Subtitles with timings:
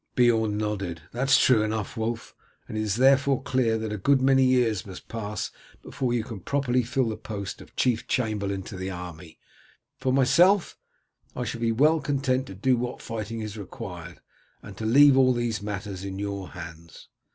[0.15, 1.03] Beorn nodded.
[1.11, 2.33] "That is true enough, Wulf,
[2.67, 5.51] and it is therefore clear that a good many years must pass
[5.83, 9.37] before you can properly fill the post of chief chamberlain to the army.
[9.99, 10.75] For myself,
[11.35, 14.21] I shall be well content to do what fighting is required,
[14.63, 17.07] and to leave all these matters in your hands."